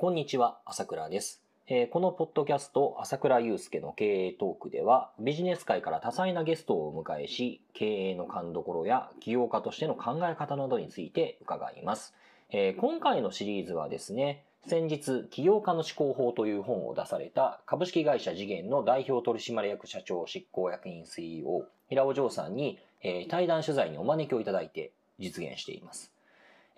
[0.00, 1.42] こんにちは、朝倉です。
[1.66, 12.14] えーこのポッドキャスト、朝倉祐介の経営トークでは、ビジネス界から多彩なゲストをお迎えし、経営の勘どころや起業家としての考え方などについて伺います。
[12.48, 26.10] えー今回のシリーズはですね、先日、起業家の思考法という本を出された株式会社次元の代表取締役社長執行役員 CEO、平尾城さんに、えー対談取材にお招きをいただいて実現しています。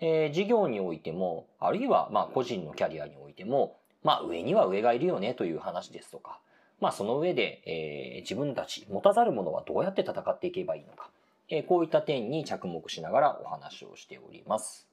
[0.05, 6.39] えー事業においても、あるいはまあ個人のキャリアにおいても、まあ上には上がいるよねという話ですとか、
[6.81, 11.09] まあその上で、えー自分たち持たざるものはどうやって戦っていけばいいのか、
[11.47, 14.87] えーこういった点に着目しながらお話をしております。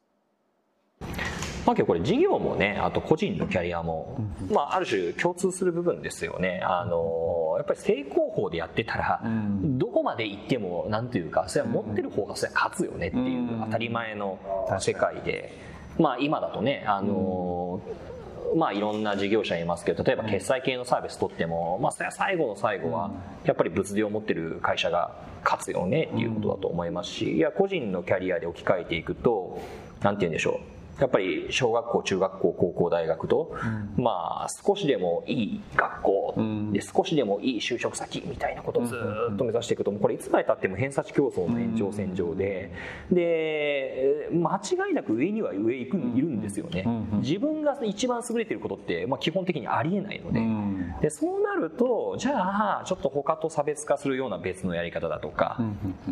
[1.66, 4.16] まあこれ事業もね、あと個人のキャリアも、
[4.48, 6.60] まあある種共通する部分ですよね。
[6.62, 9.78] あのーやっぱり正攻法でやってたら、うん。
[9.78, 13.60] どこまで行ってもなんていうかそれは持ってる方がそれは勝つよねっていううん。
[13.66, 14.38] 当たり前の
[14.80, 15.52] 世界で、
[15.98, 18.10] まあ今だとねあのー
[18.56, 23.12] まあいろんな事業者いますけど例えば決済系のサービス取っても、まあそれは最後の最後は
[23.44, 25.14] やっぱり物量を持ってる会社が
[25.44, 29.60] 勝つよねっていうことだと思いますしいや個人のキャリアで置き換えていくと
[30.02, 33.56] なんて言うんでしょうやっぱり小学校中学校高校大学と、
[33.96, 36.72] まあ少しでもいい学校うん。
[36.72, 42.72] で少しでもいい就職先みたいなことをずーっと目指していくともうこれいつまでたっても偏差値競争の延長線上で
[43.10, 46.84] で間違いなく上には上行くいるんですよね。
[46.86, 50.40] うん自分が一番優れていることって、まあ、基本的にありえないので。
[50.40, 50.94] うん。
[51.00, 55.56] でそうなるとじゃあちょっと他と差別化するような別のやり方だとか、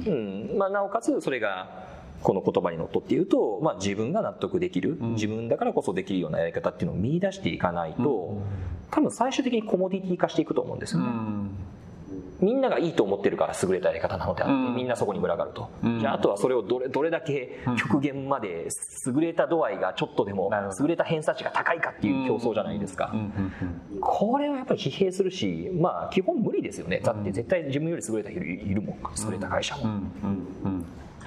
[0.06, 0.56] うん。
[0.56, 5.14] まあ、なおかつそれがこの言葉にのっとっていうと、まあ、自分が納得できる、ん。
[5.14, 8.40] 自分だからこそできるようなやり方っていうのを見出していかないと、
[8.90, 11.06] 多分最終的にコモディティ化していくと思うんですよね、
[12.40, 14.76] みんながいいと思ってるから優れたやり方なのであって、うん。
[14.76, 16.00] みんなそこに群がると、うん。
[16.00, 18.68] じゃああとはそれをどれどれだけ極限まで
[19.06, 23.14] 優れた度合いがちょっとでも優れた偏差値が高いかっていう競争じゃないですか、
[24.00, 27.00] これはやっぱり疲弊するしまあ基本無理ですよね。
[27.00, 29.84] だって絶対自分より優れた人いるもん優れた会社も、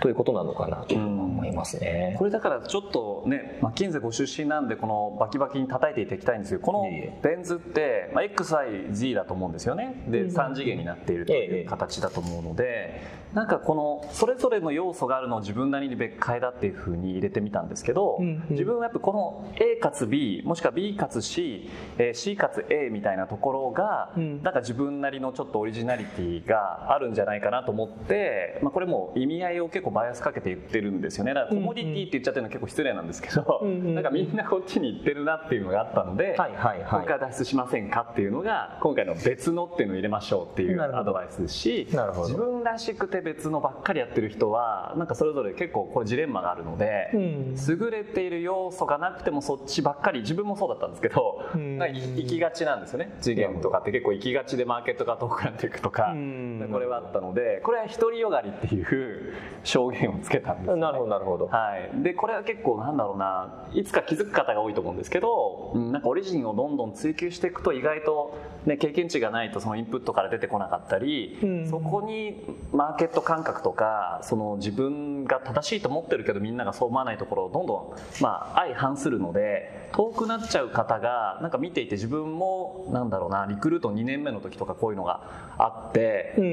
[0.01, 6.83] ということなのかなと思いますね、これだからちょっとねマッキンゼご出身なんでこのバキバキに叩いていただきたいんですけどこの
[7.21, 10.03] ベン図って、まあ、XYZ だと思うんですよね。
[10.07, 13.01] で3次元になっているとええいう形だと思うので
[13.33, 18.19] なんかこのそれぞれの要素があるのを自分なりに別解だっていうふうに入れてみたんですけど、
[18.49, 24.43] 自分はやっぱこの A かつ B もしくは B かつ C、えー C かつ A みたいなところが、うん。
[24.43, 31.33] なんか自分なりのちょっとオリジナリティがあるんじゃないかなと思って、まあ、これも意味合いを結構バイアスかけて言ってるんですよね。
[31.33, 33.95] だからコモディティって言っちゃってるのは結構失礼なんですけど、うんうん。
[33.95, 36.85] なんかみんなこっちに行ってるなっていうのがあったので、はいはいはい。
[37.01, 47.55] 今回脱出しませんかっていうのが今回の別のっていうのを入れましょうっていうアドバイスですし自分らしくて別のばっかりやってる人はなんかそれぞれ結構これジレンマがあるので、うん。
[47.67, 51.77] 優れている要素がなくてもそっちばっかり自分もそうだったんですけど、うん。
[51.77, 53.15] なんか行きがちなんですよね。
[53.21, 56.69] 次元とかって結構行きがちでマーケットが遠くなっていくとか、うん。
[56.71, 59.33] これはあったのでこれは独りよがりっていう
[59.81, 60.81] 証言をつけたんですよね。
[60.81, 61.47] なるほどなるほど。
[61.47, 65.91] はい、でこれは結構なんだろうないつか気づく方が多いと思うんですけど、うん。
[65.91, 71.69] なんかオリジンをどんどん追求していくと意外と、ね、経験値がないとそのインプットから出てこなかったり、うん。
[71.69, 86.43] そこにマーケット感覚とかその自分が正しいと思ってるけどみんながそう思わないところをどんどん、まあ、相反するので遠くなっちゃう方がなんか見ていて自分もなんだろうなリクルート2年目の時とかこういうのがあって、うん。
[86.43, 86.47] う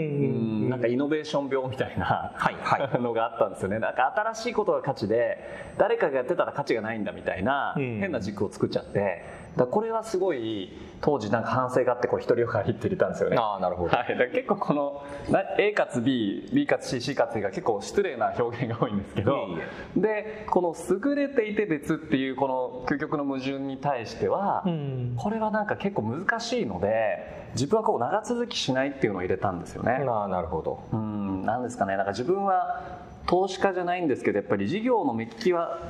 [0.66, 0.70] ん。
[0.70, 2.32] なんかイノベーション病みたいな。
[2.34, 3.00] はいはい。
[3.00, 3.78] のがあったんですよね。
[3.78, 7.98] なんか新しいことが価値で誰かがやってたら価値がないんだみたいなうん。
[7.98, 9.48] 変な軸を作っちゃって。
[9.56, 10.70] だこれはすごい
[11.00, 13.36] 当時なんか反省があってこれ独りよがりって入れたんですよね。
[13.36, 13.96] ああなるほど。
[13.96, 19.48] はい、だ結構このな A かつ BB かつ CC かつ A が結構失礼な表現が多いんですけど
[19.96, 25.14] でこの優れていて別っていうこの究極の矛盾に対しては、うん。
[25.16, 30.04] これはなんか結構難しいので自分はこう長続きしないっていうのを入れたんですよね。
[30.06, 30.84] ああなるほど。
[30.92, 31.42] うん。
[31.42, 31.96] なんですかね。
[31.96, 35.80] なんか自分は投資家じゃないんですけどやっぱり事業の目利きは、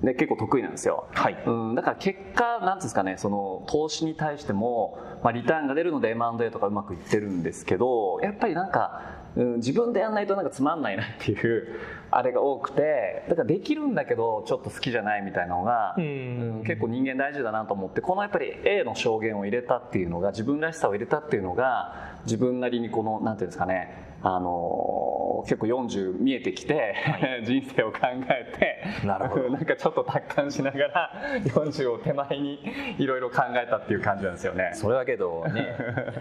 [0.00, 1.36] ね、結構得意なんですよ、はい。
[1.46, 9.02] うん、だから結果なんですかねその投資に対しても、まあ、リターンが出るので M&A とかうまくいってるんですけどやっぱりなんか、
[9.36, 11.78] うん、自分でやんないとなんかつまんないなっていう
[12.10, 26.94] あれが多くてだからできるんだけどちょっと好きじゃないみたいなのが、ううんん結構人間大事だなと思ってこのやっぱり A の証言を入れたっていうのが自分らしさを入れたっていうのが自分なりにこのなんていうんですかねあの結構40見えてきて、
[27.44, 27.98] 人生を考
[28.30, 28.52] え
[29.00, 29.50] てなるほど。
[29.50, 31.12] なんかちょっと達観しながら
[31.44, 32.60] 40を手前に
[32.98, 34.70] いろいろ考えたっていう感じなんですよね。
[34.72, 35.76] それだけどね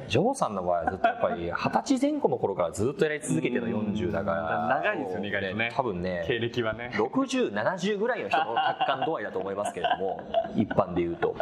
[0.08, 4.82] ジョーさんの場合はずっとやっぱり二十歳前後の頃からずっとやり続けての40だから。
[4.84, 5.72] 長いですよね意外とね。
[5.74, 6.24] 多分ね。
[6.28, 6.92] 経歴はね。
[6.94, 10.22] 6070ぐらいの人の達観度合いだと思いますけれども
[10.56, 11.36] 一般で言うと。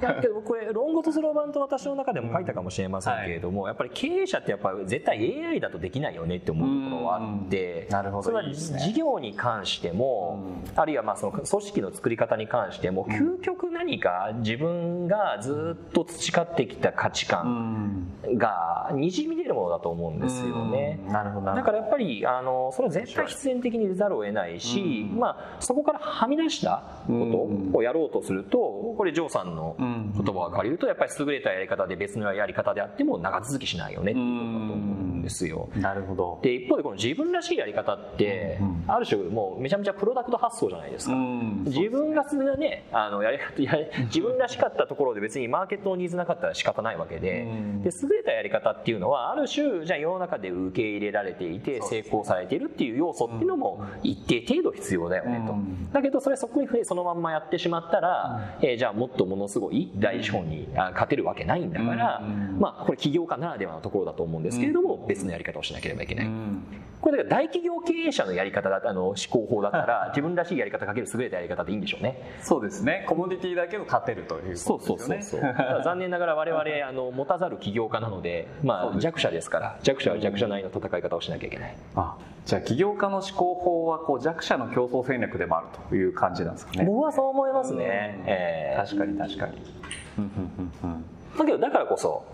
[0.00, 8.32] いやけどこれ論語とスローバンと私の中でも書いたかもしれませんけれども、やっぱり経営者ってやっぱ絶対 AI だとできないよねって思うところはあってなるほど。
[8.42, 10.42] 事業に関しても
[10.74, 21.00] あるいはまあその組織の作り方に関しても究極何か自分がずっと培ってきた価値観がにじみ出るものだと思うんですよね。
[21.08, 21.56] なるほどなるほど。
[21.56, 28.58] だからやっぱりあのそれは絶対必然的に出ざるを得ないし、まあ、そこからはみ出したことをやろうとすると
[28.96, 35.68] これジョーさんの言葉を借りるとやっぱり優れたやり方で別のやり方であっても長続きしないよねっていうことだと思うんですよ。
[35.76, 36.40] なるほど。
[36.42, 41.14] で一方でこの自分らしいやり方ってある種もうめちゃめちゃプロダクト発想じゃないですか。
[41.14, 42.24] うん自分が
[42.56, 47.42] ねあのやり方やり自分らしかったところで別にマーケットのニーズなかったら仕方ないわけで。
[47.42, 47.82] うん。
[47.82, 55.52] で優れたやり方っていうのはある種じゃあ世の中で受け入れられていて成功されているっていう要素っていうのも一定程度必要だよねと。
[55.52, 55.90] うん。
[55.92, 62.58] だけどそれそこにそのまんまやってしまったらえーじゃあもっとものすごい大資本にあ勝てるわけないんだからうん。
[62.58, 66.26] まあこれ起業家ならではのところだと思うんですけれども別のやり方をしなければいけない。
[66.26, 66.62] うん
[67.02, 72.38] これだから大企業経営者のやり方だあの思考法だったら自分らしいやり方かける優れたやり方でいいんでしょうね。
[72.42, 75.82] そうですねコモディティだけど勝てるというそうことそうですよねそうそう。
[75.82, 81.74] 残念ながら我々あの持たざる起業家なので、まあ弱者ですから弱者は弱者なりの戦い方をしなきゃいけない。
[81.96, 88.22] あじゃあ起業家の思考法はこう弱者の競争戦略でもあるという感じなんですかね僕はそう思いますね。
[88.26, 89.58] え確かに確かに
[90.18, 92.24] うんうんうんうんーだけどだからこそ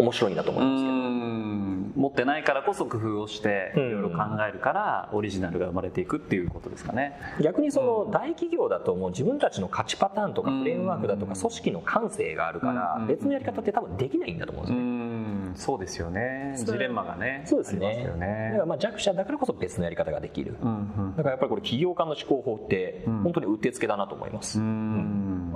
[0.00, 0.94] 面白いんだと思ういますけど。
[0.96, 1.92] ん。
[1.96, 4.02] 持ってないからこそ工夫をしていうん。
[4.02, 7.18] ろいろ考えるからオリジナルが生まれていくっていうことですかね。
[7.40, 13.06] 逆にその大企業だともう自分たちの価値パターンとかフレームワークだとか組織の感性があるからうん。
[13.06, 14.84] 別のやり方って多分できないんだと思うんですよね。
[15.52, 15.54] ん。
[15.56, 16.54] そうですよね。
[16.56, 18.04] ジレンマがねそうですありますね。
[18.04, 20.56] だよねからまあ弱者だからこそ別のやり方ができる。
[20.60, 21.16] うんうん。
[21.16, 23.22] だからやっぱりこれ起業家の思考法ってうん。
[23.22, 24.58] 本当にうってつけだなと思います。
[24.58, 25.52] うん。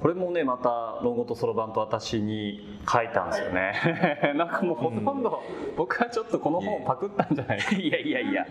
[0.00, 4.34] これもねまた「論語とそろばん」と私に書いたんですよね。
[4.36, 5.42] なんかもうほとんど
[5.76, 7.74] 僕はちょっとこの本をパクったんじゃないか。
[7.74, 8.46] いやいやいや。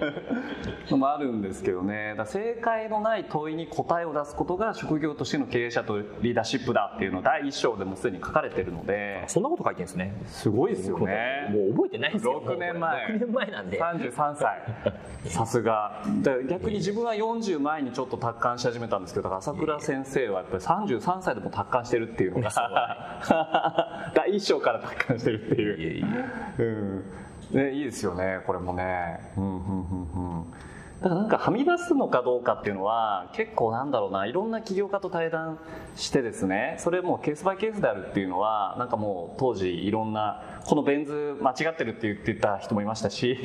[0.89, 2.15] のもあるんですけどね。
[2.25, 9.23] 正解のない問いに答えを出すことが職業としての経営者とリーダーシップだっていうのを第一章でもすでに書かれてるので。
[9.27, 10.13] そんなこと書いてるんですね。
[10.25, 11.49] すごいですよね。
[11.51, 12.41] もう覚えてないですよ。
[12.45, 13.07] 6年前。
[13.07, 13.81] 6年前なんで。
[13.81, 15.29] 33歳。
[15.29, 16.03] さすが。
[16.49, 26.05] 逆に自分は40前にちょっと達観し始めたんですけど朝倉先生はやっぱり33歳でも達観してるっていうのが 第一章から達観してるっていう。
[26.57, 27.03] うん。
[27.51, 29.19] ね、いいですよねこれもね。
[29.37, 30.45] うんうんうんうん
[31.01, 35.59] だからなんかはみ出すのかどうかっていうのは結構なんだろうないろんな起業家と対談
[35.95, 43.37] してですねそれもうケースバイケースであるっていうのはなんかもう当時いろんなこのベン図間違ってるって言ってた人もいましたし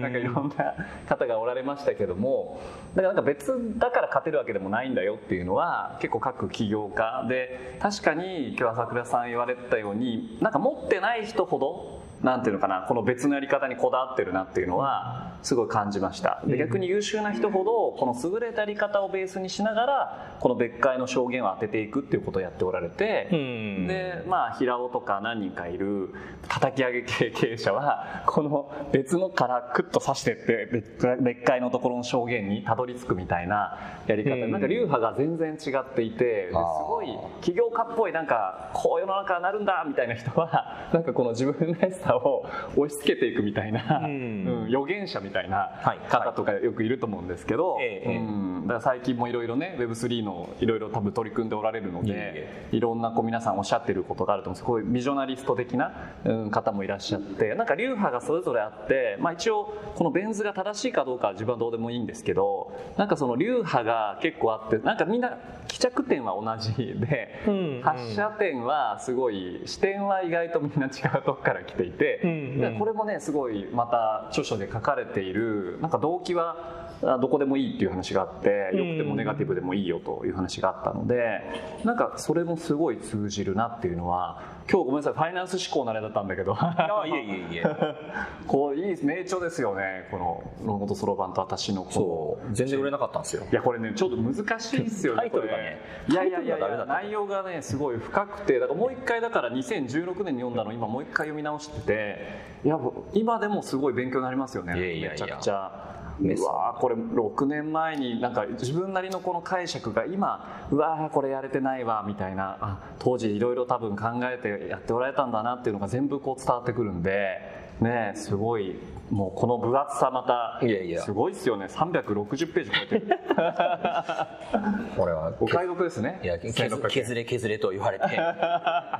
[0.00, 0.74] なんかいろんな
[1.08, 2.60] 方がおられましたけども
[2.94, 16.42] だからなんか別だから勝てるわけでもないんだよっていうのは結構各起業家で確かに今日朝倉さん言われてたようになんか持ってない人ほどなんていうのかなこの別のやり方にこだわってるなっていうのはすごい感じました。
[16.46, 23.86] で逆に優秀な人ほどこの優れたやり方をベースにしながらこの別解の証言を当てていくっていうことをやっておられてうん。
[23.86, 26.14] でまあ平尾とか何人かいる
[26.48, 34.30] 叩き上げ系経営者はこの別のからクッと刺してって別別解のところの証言にたどり着くみたいなやり方。
[34.30, 34.50] うん。
[34.50, 37.08] なんか流派が全然違っていてですごい
[37.42, 42.46] 起業家っぽいなんかこう世の中になるんだみたいな人はなんかこの自分らしさを
[42.76, 44.46] 押し付けていくみたいな、うん。
[44.46, 45.98] うん預言者みたいなはい。
[46.08, 48.16] 方とかよくいると思うんですけど、ええ。
[48.16, 55.92] うんだから最近もいろいろね Web3 のいろいろ多分取り組んでおられるのでいろんなこう皆さんおっしゃってることがあると思うんですこういうビジョナリスト的な、
[56.24, 76.83] うん、方もいらっしゃってなんか流派がそれぞれあって、まあ、一応このベン図が正しいかどうかは自分はどうでもいいんですけどなんかその流派が結構あってなんかみんな帰着点は同じで、うん発射点はすごい視点は意外とみんな違うとこから来ていて、うんでこれもねすごいまた著書で書かれているなんか動機はあ
[77.20, 81.42] どこでもいいっていう話があって良くてもネガティブでもいいよという話があったので
[81.84, 86.56] なんかそれもすごい通じるなっていうのは今日ごめんなさいファイナンス志向のあれだったんだけど。
[86.58, 87.64] あいえいえいえ。
[88.48, 90.08] こういい名著ですよね。
[90.10, 92.54] この「ロンゴとそろばんと私のそう。
[92.54, 93.44] 全然売れなかったんですよ。
[93.50, 102.18] いやこれねちょっと難しいですよねタイトルがねねいやいやいや内容がねすごい深くてだからもう一回だから2016年に読んだの今もう一回読み直してて
[102.64, 102.78] いや
[103.12, 104.74] 今でもすごい勉強になりますよね。
[104.74, 106.03] めちゃくちゃ。
[106.20, 112.56] うわーこれ6年前になんか自分なりのこの解釈が今うわーこれやれてないわみたいな。
[112.60, 117.40] あ当時いろいろ多分考えてやっておられたんだなっていうのが全部こう伝わってくるんで
[117.80, 118.76] ねすごい。
[119.10, 121.02] もうこの分厚さまたいやいや。
[121.02, 121.66] すごいっすよね。
[121.66, 123.06] 360ページ超えてる。
[124.96, 126.20] これはお買い得ですね。
[126.22, 128.06] いや削1600削れ削れと言われて。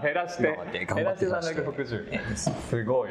[0.03, 0.43] 減らして。
[0.95, 3.09] 減らして360すごい